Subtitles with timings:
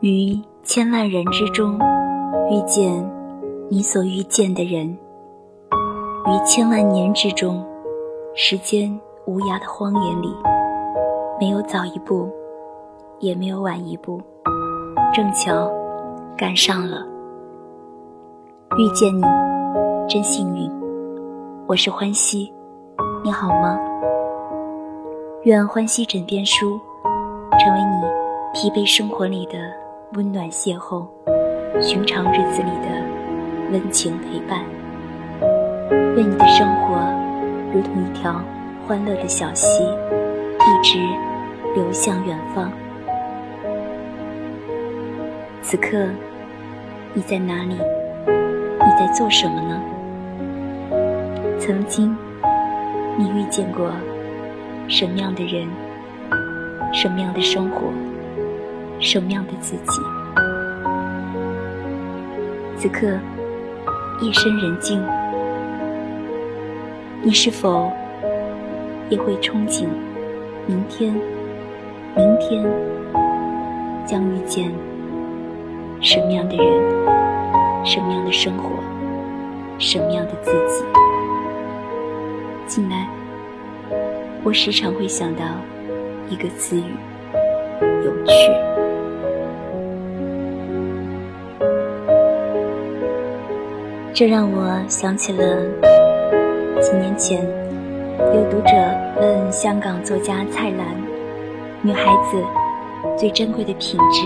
[0.00, 1.78] 于千万人之中
[2.48, 3.06] 遇见
[3.68, 7.62] 你所遇见的人，于千万年之中，
[8.34, 10.34] 时间无涯的荒野里，
[11.38, 12.30] 没有早一步，
[13.18, 14.18] 也没有晚一步，
[15.12, 15.70] 正巧
[16.34, 17.06] 赶上了。
[18.78, 19.22] 遇见你，
[20.08, 20.70] 真幸运。
[21.66, 22.50] 我是欢喜，
[23.22, 23.78] 你好吗？
[25.42, 26.80] 愿欢喜枕边书
[27.58, 29.58] 成为你疲惫生活里的
[30.14, 31.06] 温暖邂逅，
[31.80, 32.88] 寻常日子里的
[33.70, 34.64] 温情陪伴。
[36.16, 36.96] 愿你的生活
[37.72, 38.42] 如同一条
[38.84, 40.98] 欢乐的小溪，一直
[41.76, 42.72] 流向远方。
[45.62, 46.08] 此刻，
[47.14, 47.76] 你在哪里？
[48.26, 49.80] 你在做什么呢？
[51.60, 52.16] 曾经，
[53.16, 53.92] 你遇见过
[54.88, 55.68] 什么样的人？
[56.92, 57.92] 什么样的生活？
[59.00, 60.00] 什么样的自己？
[62.76, 63.06] 此刻，
[64.20, 65.02] 夜深人静，
[67.22, 67.90] 你是否
[69.08, 69.86] 也会憧憬
[70.66, 71.14] 明天？
[72.16, 72.64] 明天
[74.04, 74.70] 将遇见
[76.00, 77.84] 什么样的人？
[77.84, 78.70] 什么样的生活，
[79.78, 80.84] 什么样的自己？
[82.66, 83.08] 近来，
[84.42, 85.44] 我时常会想到
[86.28, 86.94] 一个词语：
[88.04, 88.79] 有趣。
[94.20, 95.42] 这让我想起了
[96.78, 97.42] 几年前，
[98.34, 98.72] 有读者
[99.18, 100.88] 问香港作家蔡澜
[101.80, 102.36] ：“女孩子
[103.16, 104.20] 最珍贵的品质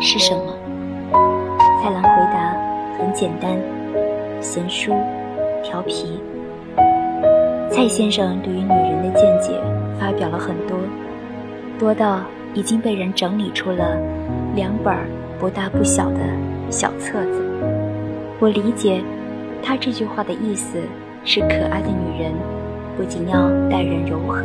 [0.00, 0.52] 是什么？”
[1.80, 2.56] 蔡澜回答。
[2.98, 3.56] 很简单，
[4.40, 4.92] 贤淑、
[5.62, 6.20] 调皮。
[7.70, 9.52] 蔡先生对于女人的见解
[10.00, 10.76] 发表了很多，
[11.78, 12.18] 多到
[12.52, 13.96] 已经被人整理出了
[14.56, 14.92] 两本
[15.38, 16.18] 不大不小的
[16.68, 17.46] 小册子。
[18.40, 19.00] 我理解
[19.66, 20.78] 他这句话的意思
[21.24, 22.32] 是：可爱的女人
[22.96, 24.44] 不仅要待人柔和，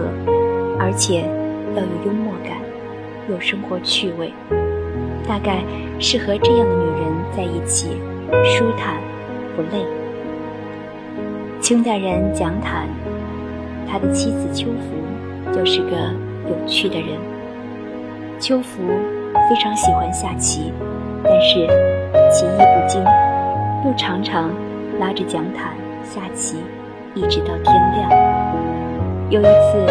[0.79, 1.21] 而且
[1.75, 2.57] 要有幽默感，
[3.29, 4.33] 有生活趣味，
[5.29, 5.59] 大概
[5.99, 7.89] 是和这样的女人在一起。
[8.43, 8.95] 舒坦，
[9.55, 9.85] 不累。
[11.59, 12.87] 清代人蒋坦，
[13.87, 15.91] 他的妻子秋芙就是个
[16.49, 17.09] 有趣的人。
[18.39, 18.81] 秋芙
[19.47, 20.73] 非常喜欢下棋，
[21.23, 21.67] 但是
[22.31, 23.03] 棋艺不精，
[23.85, 24.49] 又常常
[25.01, 25.73] 拉着蒋坦
[26.03, 26.57] 下棋，
[27.15, 28.07] 一直到天亮。
[29.31, 29.83] 有一次，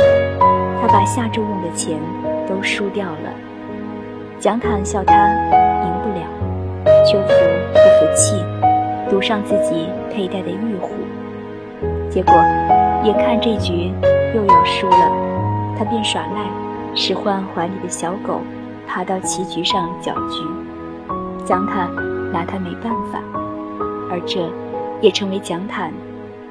[0.81, 1.99] 他把下注用的钱
[2.49, 3.35] 都输掉了，
[4.39, 5.13] 蒋坦笑他
[5.83, 7.35] 赢不了，秋福。
[7.73, 8.37] 不服气，
[9.11, 10.91] 赌上自己佩戴的玉虎，
[12.09, 12.33] 结果
[13.03, 13.91] 眼看这局
[14.35, 15.11] 又要输了，
[15.77, 16.47] 他便耍赖，
[16.95, 18.41] 使唤怀里的小狗
[18.87, 20.45] 爬到棋局上搅局，
[21.45, 21.89] 蒋坦
[22.33, 23.19] 拿他没办法，
[24.11, 24.41] 而这
[25.01, 25.93] 也成为蒋坦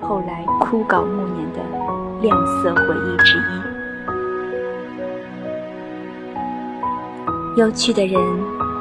[0.02, 1.60] 后来枯槁暮年的
[2.22, 3.42] 亮色回忆之一。
[7.58, 8.20] 有趣的人。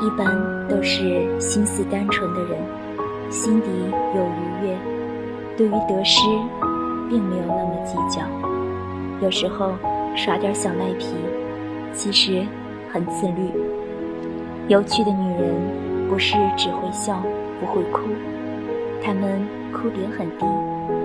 [0.00, 0.28] 一般
[0.68, 2.56] 都是心思单纯的人，
[3.32, 3.68] 心底
[4.14, 4.78] 有愉悦，
[5.56, 6.22] 对于得失，
[7.08, 8.22] 并没有那么计较。
[9.20, 9.72] 有时候
[10.14, 11.16] 耍点小赖皮，
[11.92, 12.46] 其实
[12.92, 13.50] 很自律。
[14.68, 15.52] 有趣的女人
[16.08, 17.20] 不是只会笑
[17.58, 18.02] 不会哭，
[19.02, 20.44] 她们哭点很低，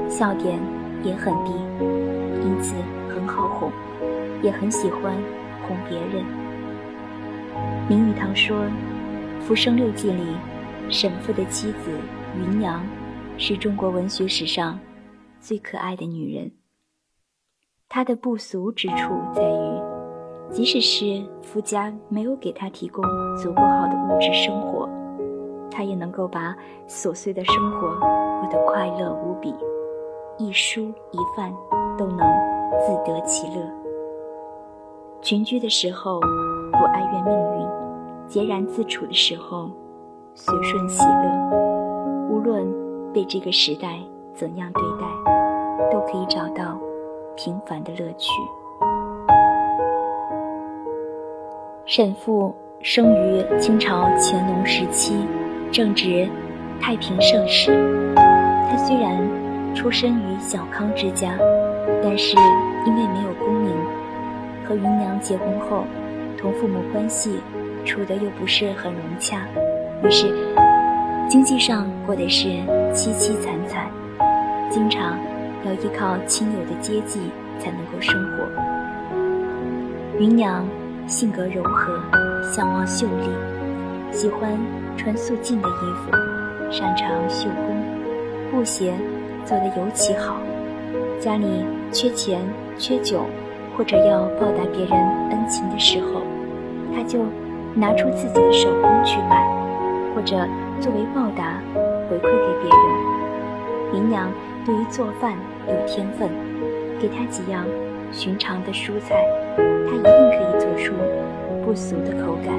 [0.10, 0.60] 笑点
[1.04, 1.52] 也很低，
[2.44, 2.76] 因此
[3.10, 3.72] 很好哄，
[4.42, 5.14] 也很喜欢
[5.68, 6.24] 哄别人。
[7.90, 8.58] 林语堂说，
[9.42, 10.24] 《浮生六记》里，
[10.90, 11.92] 沈复的妻子
[12.40, 12.82] 芸娘，
[13.38, 14.80] 是中国文学史上
[15.40, 16.52] 最可爱的女人。
[17.90, 19.82] 她的不俗之处在于，
[20.50, 23.04] 即使是夫家没有给她提供
[23.38, 24.83] 足够好的物质生活，
[25.74, 26.56] 他也能够把
[26.88, 29.54] 琐碎的生活过得快乐无比，
[30.38, 31.52] 一蔬一饭
[31.98, 32.20] 都能
[32.80, 33.66] 自得其乐。
[35.22, 36.20] 群居的时候，
[36.72, 37.64] 不哀怨命运。
[38.30, 39.70] 孑然自处的时候，
[40.36, 42.30] 随顺喜乐。
[42.30, 42.66] 无论
[43.12, 44.00] 被这个时代
[44.34, 46.78] 怎样对待，都可以找到
[47.36, 48.32] 平凡的乐趣。
[51.86, 55.16] 沈复生于清朝乾隆时期，
[55.74, 56.30] 正值
[56.80, 57.74] 太平盛世。
[58.70, 59.20] 他虽然
[59.74, 61.36] 出身于小康之家，
[62.04, 62.36] 但是
[62.86, 63.76] 因为没有功名，
[64.64, 65.84] 和芸娘结婚后，
[66.38, 67.40] 同父母关系。
[67.86, 69.46] 处的又不是很融洽，
[70.06, 70.34] 于是
[71.28, 72.48] 经济上过得是
[72.94, 73.90] 凄凄惨惨，
[74.70, 75.18] 经常
[75.66, 77.20] 要依靠亲友的接济
[77.60, 78.48] 才能够生活。
[80.18, 80.66] 芸娘
[81.08, 82.00] 性格柔和，
[82.42, 83.28] 相貌秀丽，
[84.14, 84.58] 喜欢
[84.98, 86.12] 穿素净的衣服，
[86.72, 87.84] 擅长绣工，
[88.52, 88.94] 布鞋
[89.46, 90.38] 做得尤其好。
[91.20, 92.42] 家里缺钱、
[92.78, 93.26] 缺酒，
[93.78, 94.98] 或者要报答别人
[95.30, 96.22] 恩情的时候，
[96.96, 97.20] 他就
[97.74, 99.48] 拿出自己的手工去卖，
[100.14, 100.36] 或者
[100.80, 101.62] 作为报答
[102.10, 103.94] 回馈给别人。
[103.94, 104.32] 芸娘
[104.66, 105.34] 对于做饭
[105.68, 106.30] 有天分，
[107.00, 107.66] 给她几样
[108.12, 109.16] 寻常的蔬菜，
[109.58, 110.94] 她一定可以做出
[111.64, 112.54] 不俗的口感。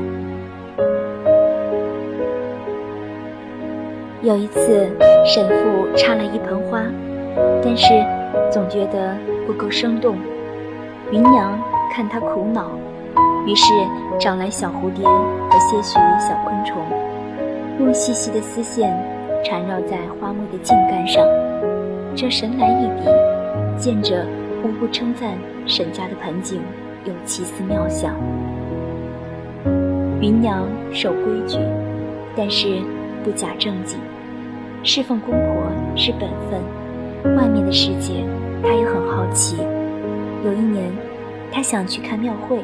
[4.24, 4.90] 有一次，
[5.26, 6.80] 沈父插了一盆花，
[7.62, 7.92] 但是
[8.50, 9.14] 总觉得
[9.46, 10.16] 不够生动。
[11.10, 11.60] 芸娘
[11.92, 12.70] 看他苦恼，
[13.46, 13.74] 于是
[14.18, 16.82] 找来小蝴蝶和些许小昆虫，
[17.78, 18.96] 用细细的丝线
[19.44, 21.22] 缠绕在花木的茎干上。
[22.16, 23.10] 这神来一笔，
[23.76, 24.24] 见者
[24.64, 25.34] 无不称赞
[25.66, 26.62] 沈家的盆景
[27.04, 28.14] 有奇思妙想。
[30.22, 31.58] 芸娘守规矩，
[32.34, 32.78] 但是
[33.22, 34.00] 不假正经。
[34.86, 38.22] 侍奉公婆是本分，外面的世界
[38.62, 39.56] 她也很好奇。
[40.44, 40.84] 有一年，
[41.50, 42.58] 她想去看庙会，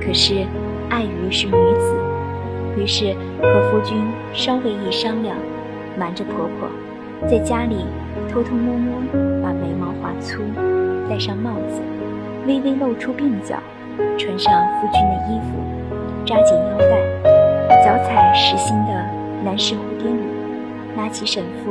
[0.00, 0.46] 可是
[0.88, 1.96] 碍于是女子，
[2.76, 3.12] 于是
[3.42, 3.98] 和夫君
[4.32, 5.36] 稍微一商量，
[5.98, 6.68] 瞒着婆婆，
[7.28, 7.86] 在家里
[8.30, 8.92] 偷偷摸摸
[9.42, 10.40] 把眉毛画粗，
[11.10, 11.82] 戴上帽子，
[12.46, 13.56] 微微露出鬓角，
[14.16, 15.58] 穿上夫君的衣服，
[16.24, 18.92] 扎紧腰带，脚踩实心的
[19.44, 20.27] 男士蝴蝶履。
[20.98, 21.70] 拉起沈父，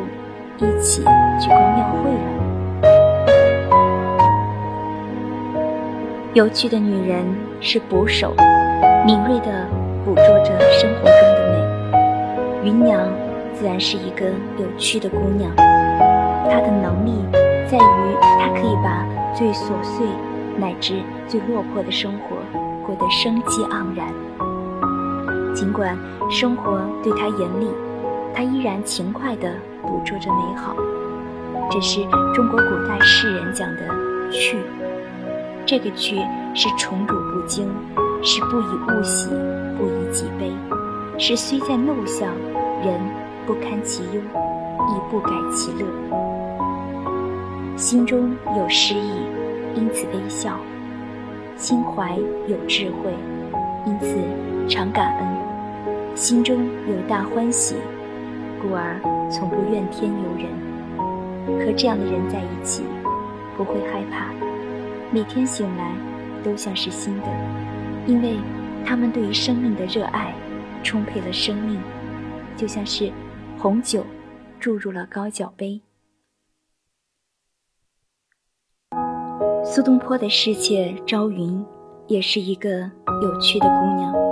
[0.55, 1.03] 一起
[1.37, 2.19] 去逛庙会了。
[6.33, 7.25] 有趣的女人
[7.59, 8.33] 是捕手，
[9.05, 9.67] 敏锐地
[10.05, 12.69] 捕捉着生活中的美。
[12.69, 13.05] 芸娘
[13.53, 14.27] 自然是一个
[14.57, 15.53] 有趣的姑娘，
[16.49, 17.11] 她的能力
[17.69, 20.07] 在于她可以把最琐碎
[20.57, 22.37] 乃至最落魄的生活
[22.85, 24.07] 过得生机盎然。
[25.53, 25.97] 尽管
[26.31, 27.67] 生活对她严厉。
[28.37, 29.51] 他依然勤快地
[29.81, 30.75] 捕捉着美好，
[31.71, 32.01] 这是
[32.35, 33.81] 中国古代诗人讲的
[34.29, 34.59] “趣”。
[35.65, 36.21] 这个“趣”
[36.53, 37.67] 是宠辱不惊，
[38.21, 39.31] 是不以物喜，
[39.75, 40.53] 不以己悲，
[41.17, 42.29] 是虽在陋巷，
[42.85, 42.99] 人
[43.47, 45.87] 不堪其忧，亦不改其乐。
[47.75, 49.13] 心中有诗意，
[49.73, 50.51] 因此微笑；
[51.55, 52.15] 心怀
[52.47, 53.11] 有智慧，
[53.87, 54.15] 因此
[54.69, 55.27] 常感恩；
[56.15, 56.55] 心中
[56.87, 57.77] 有大欢喜。
[58.61, 58.99] 故而
[59.31, 62.83] 从不怨天尤人，和这样的人在一起，
[63.55, 64.33] 不会害怕，
[65.11, 65.95] 每天醒来
[66.43, 67.27] 都像是新的，
[68.05, 68.37] 因为
[68.85, 70.33] 他们对于生命的热爱，
[70.83, 71.79] 充沛了生命，
[72.55, 73.11] 就像是
[73.57, 74.05] 红酒
[74.59, 75.81] 注入了高脚杯。
[79.63, 81.63] 苏东坡的侍妾朝云，
[82.07, 82.89] 也是一个
[83.21, 84.26] 有趣的姑娘。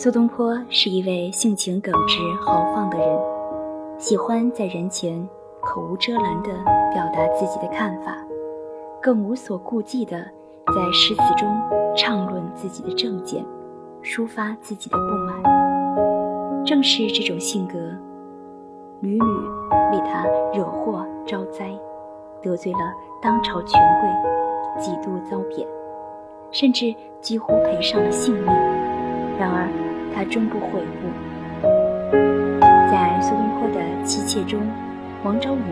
[0.00, 3.18] 苏东坡是一位性情耿直、豪放的人，
[3.98, 5.28] 喜欢在人前
[5.60, 6.50] 口无遮拦地
[6.94, 8.16] 表达自己的看法，
[9.02, 11.48] 更无所顾忌地在诗词中
[11.96, 13.44] 畅论自己的政见，
[14.00, 16.64] 抒发自己的不满。
[16.64, 17.76] 正是这种性格，
[19.00, 19.26] 屡屡
[19.90, 20.24] 为他
[20.54, 21.76] 惹祸招灾，
[22.40, 22.78] 得罪了
[23.20, 25.66] 当朝权贵，几度遭贬，
[26.52, 28.46] 甚至几乎赔上了性命。
[29.36, 29.68] 然而，
[30.18, 31.62] 他终不悔悟。
[32.90, 34.60] 在苏东坡的妻妾中，
[35.22, 35.62] 王昭云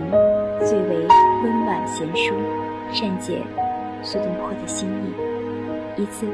[0.65, 1.05] 最为
[1.43, 2.33] 温婉贤淑，
[2.93, 3.43] 善解
[4.05, 6.01] 苏东坡的心意。
[6.01, 6.29] 一次，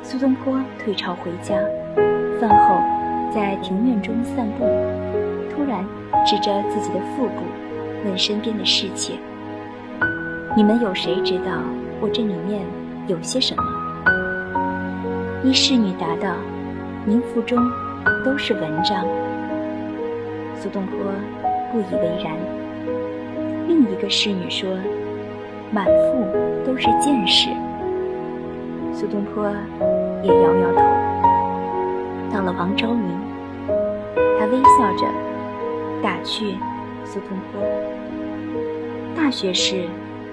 [0.00, 1.56] 苏东坡退朝回家，
[2.40, 2.80] 饭后
[3.34, 4.64] 在庭院中散步，
[5.50, 5.84] 突然
[6.24, 7.42] 指着自己的腹部，
[8.04, 9.14] 问身边的侍妾
[10.56, 11.50] ：“你们有谁知道
[12.00, 12.62] 我这里面
[13.08, 13.62] 有些什么？”
[15.42, 16.32] 一侍女答道。
[17.08, 17.56] 您腹中
[18.24, 19.06] 都是文章。
[20.56, 20.98] 苏东坡
[21.70, 22.34] 不以为然。
[23.68, 24.68] 另一个侍女说
[25.70, 26.26] ：“满腹
[26.66, 27.48] 都是见识。”
[28.92, 29.48] 苏东坡
[30.20, 30.82] 也摇摇头。
[32.34, 33.16] 到了王昭明，
[34.40, 35.06] 他微笑着
[36.02, 36.56] 打趣
[37.04, 37.62] 苏东坡
[39.14, 39.76] ：“大学士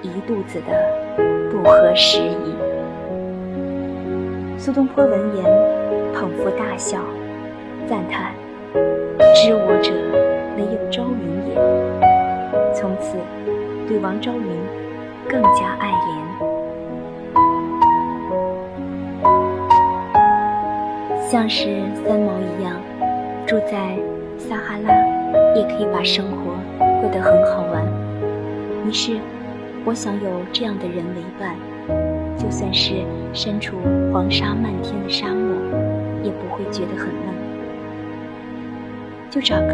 [0.01, 0.73] 一肚子的
[1.51, 2.55] 不合时宜。”
[4.57, 5.72] 苏东坡闻言。
[6.13, 6.99] 捧腹大笑，
[7.87, 8.31] 赞叹
[9.35, 9.91] ：“知我者，
[10.55, 11.55] 唯有朝云也。”
[12.73, 13.17] 从此，
[13.87, 14.41] 对王昭云
[15.27, 16.03] 更加爱怜。
[21.29, 22.79] 像是三毛一样，
[23.45, 23.97] 住在
[24.37, 24.93] 撒哈拉，
[25.55, 26.53] 也可以把生活
[27.01, 27.83] 过得很好玩。
[28.85, 29.17] 于是，
[29.83, 31.55] 我想有这样的人为伴，
[32.37, 32.93] 就算是
[33.33, 33.77] 身处
[34.13, 35.55] 黄沙漫天的沙漠。
[36.73, 37.31] 觉得很闷。
[39.29, 39.73] 就找个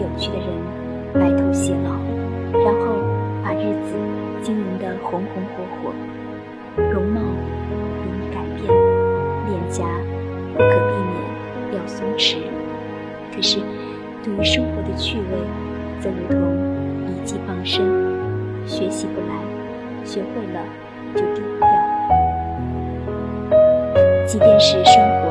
[0.00, 0.46] 有趣的人
[1.14, 1.90] 白头偕老，
[2.62, 3.02] 然后
[3.42, 3.96] 把日子
[4.42, 5.92] 经营得红红火火，
[6.92, 8.66] 容貌容易改变，
[9.48, 9.84] 脸颊
[10.52, 11.14] 不可避免
[11.72, 12.36] 要松弛。
[13.34, 13.58] 可是，
[14.22, 15.24] 对于生活的趣味，
[16.00, 16.38] 则如同
[17.08, 17.84] 一技傍身，
[18.66, 19.34] 学习不来，
[20.04, 20.60] 学会了
[21.14, 21.68] 就丢不掉。
[24.26, 25.23] 即便是生活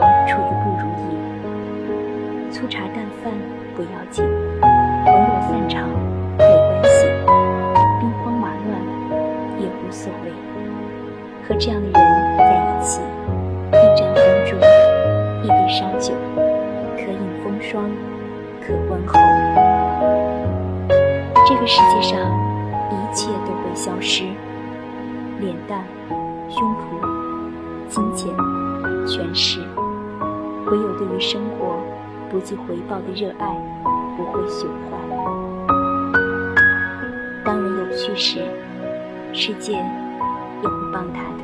[11.48, 11.94] 和这样的人
[12.38, 13.02] 在一起，
[13.72, 14.56] 一盏红烛，
[15.44, 16.14] 一杯烧酒，
[16.96, 17.90] 可饮风霜，
[18.62, 19.20] 可温喉。
[21.46, 22.20] 这个世界上
[22.90, 24.24] 一切都会消失，
[25.40, 25.84] 脸蛋、
[26.50, 26.80] 胸脯、
[27.90, 28.34] 金钱。
[29.06, 29.60] 权势，
[30.72, 31.76] 唯有对于生活
[32.30, 33.54] 不计回报的热爱
[34.16, 34.98] 不会朽坏。
[37.44, 38.40] 当人有趣时，
[39.34, 39.74] 世界
[40.63, 41.43] 也会帮他的。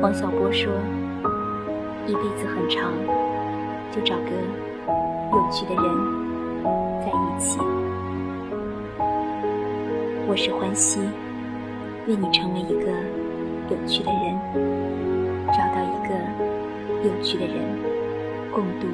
[0.00, 0.72] 王小波说
[2.08, 2.90] ：“一辈子很长，
[3.92, 4.30] 就找个
[5.32, 5.84] 有趣的人
[7.02, 7.60] 在一起。”
[10.26, 11.00] 我是欢喜，
[12.06, 12.90] 愿你成为一个
[13.68, 14.40] 有趣的人。
[15.52, 16.14] 找到一个
[17.02, 17.54] 有趣的人，
[18.54, 18.86] 共度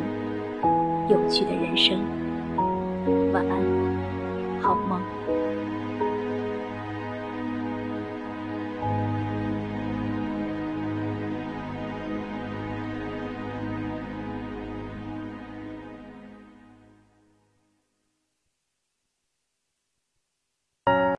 [1.08, 2.00] 有趣的人生。
[3.32, 3.62] 晚安，
[4.60, 5.00] 好梦。